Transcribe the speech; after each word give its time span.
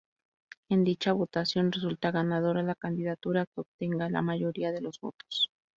En 0.69 0.83
dicha 0.83 1.13
votación 1.13 1.71
resulta 1.71 2.09
ganadora 2.09 2.63
la 2.63 2.73
candidatura 2.73 3.45
que 3.45 3.61
obtenga 3.61 4.09
la 4.09 4.23
mayoría 4.23 4.71
de 4.71 4.81
los 4.81 4.99
votos. 4.99 5.51